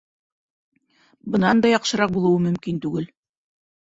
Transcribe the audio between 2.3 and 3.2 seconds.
мөмкин түгел